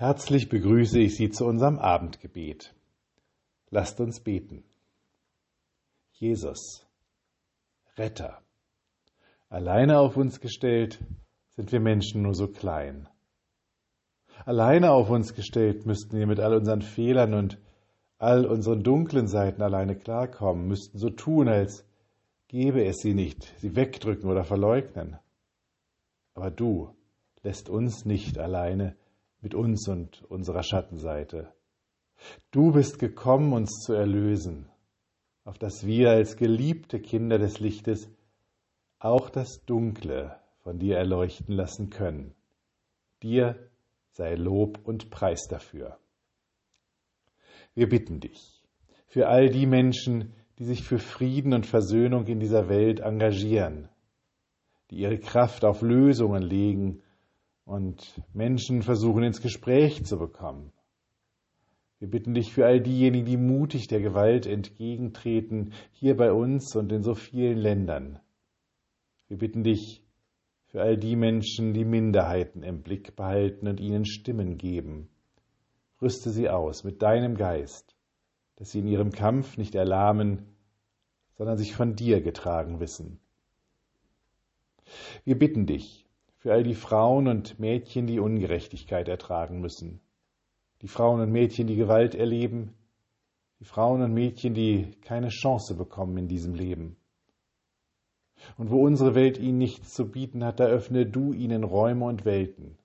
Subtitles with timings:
[0.00, 2.72] Herzlich begrüße ich Sie zu unserem Abendgebet.
[3.68, 4.62] Lasst uns beten.
[6.12, 6.86] Jesus,
[7.96, 8.40] Retter,
[9.48, 11.00] alleine auf uns gestellt
[11.48, 13.08] sind wir Menschen nur so klein.
[14.44, 17.58] Alleine auf uns gestellt müssten wir mit all unseren Fehlern und
[18.18, 21.84] all unseren dunklen Seiten alleine klarkommen, müssten so tun, als
[22.46, 25.18] gäbe es sie nicht, sie wegdrücken oder verleugnen.
[26.34, 26.94] Aber du
[27.42, 28.94] lässt uns nicht alleine,
[29.40, 31.52] mit uns und unserer Schattenseite.
[32.50, 34.68] Du bist gekommen, uns zu erlösen,
[35.44, 38.10] auf dass wir als geliebte Kinder des Lichtes
[38.98, 42.34] auch das Dunkle von dir erleuchten lassen können.
[43.22, 43.70] Dir
[44.10, 45.98] sei Lob und Preis dafür.
[47.74, 48.62] Wir bitten dich
[49.06, 53.88] für all die Menschen, die sich für Frieden und Versöhnung in dieser Welt engagieren,
[54.90, 57.02] die ihre Kraft auf Lösungen legen
[57.68, 60.72] und Menschen versuchen ins Gespräch zu bekommen.
[61.98, 66.90] Wir bitten dich für all diejenigen, die mutig der Gewalt entgegentreten, hier bei uns und
[66.92, 68.20] in so vielen Ländern.
[69.28, 70.02] Wir bitten dich
[70.68, 75.10] für all die Menschen, die Minderheiten im Blick behalten und ihnen Stimmen geben.
[76.00, 77.94] Rüste sie aus mit deinem Geist,
[78.56, 80.46] dass sie in ihrem Kampf nicht erlahmen,
[81.36, 83.20] sondern sich von dir getragen wissen.
[85.24, 86.07] Wir bitten dich,
[86.38, 90.00] für all die Frauen und Mädchen, die Ungerechtigkeit ertragen müssen,
[90.82, 92.74] die Frauen und Mädchen, die Gewalt erleben,
[93.60, 96.96] die Frauen und Mädchen, die keine Chance bekommen in diesem Leben.
[98.56, 102.24] Und wo unsere Welt ihnen nichts zu bieten hat, da öffne du ihnen Räume und
[102.24, 102.78] Welten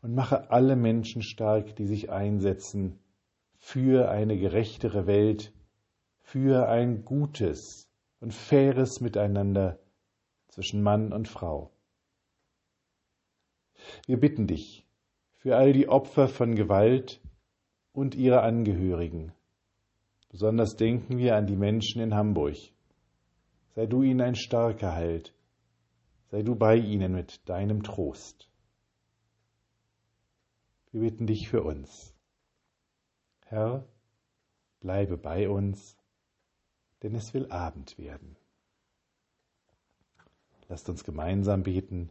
[0.00, 3.00] und mache alle Menschen stark, die sich einsetzen
[3.56, 5.52] für eine gerechtere Welt,
[6.20, 9.80] für ein gutes und faires Miteinander
[10.46, 11.73] zwischen Mann und Frau.
[14.06, 14.86] Wir bitten dich
[15.34, 17.20] für all die Opfer von Gewalt
[17.92, 19.32] und ihre Angehörigen.
[20.30, 22.56] Besonders denken wir an die Menschen in Hamburg.
[23.74, 25.34] Sei du ihnen ein starker Halt.
[26.30, 28.48] Sei du bei ihnen mit deinem Trost.
[30.90, 32.14] Wir bitten dich für uns.
[33.46, 33.86] Herr,
[34.80, 35.96] bleibe bei uns,
[37.02, 38.36] denn es will Abend werden.
[40.68, 42.10] Lasst uns gemeinsam beten.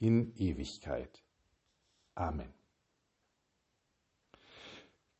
[0.00, 1.22] in Ewigkeit.
[2.14, 2.52] Amen.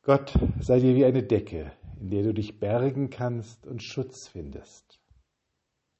[0.01, 4.99] Gott sei dir wie eine Decke, in der du dich bergen kannst und Schutz findest.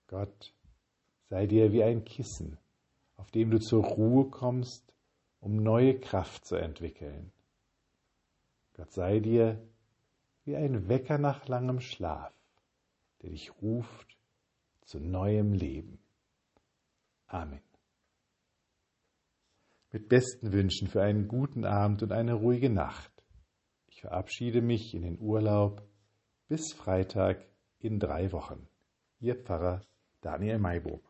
[0.07, 0.53] Gott
[1.29, 2.57] sei dir wie ein Kissen,
[3.17, 4.93] auf dem du zur Ruhe kommst,
[5.41, 7.31] um neue Kraft zu entwickeln.
[8.73, 9.61] Gott sei dir
[10.45, 12.33] wie ein Wecker nach langem Schlaf,
[13.21, 14.17] der dich ruft
[14.81, 15.99] zu neuem Leben.
[17.27, 17.61] Amen
[19.91, 23.11] mit besten Wünschen für einen guten Abend und eine ruhige Nacht.
[23.87, 25.81] Ich verabschiede mich in den Urlaub
[26.47, 27.45] bis Freitag
[27.79, 28.67] in drei Wochen.
[29.19, 29.81] Ihr Pfarrer
[30.21, 31.01] Daniel Maibo.